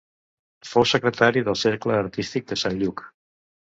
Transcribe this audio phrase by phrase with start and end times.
[0.69, 3.05] Fou secretari del Cercle Artístic de Sant Lluc.